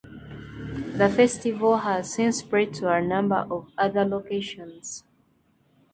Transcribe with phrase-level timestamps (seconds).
[0.97, 5.03] The festival has since spread to a number of other locations.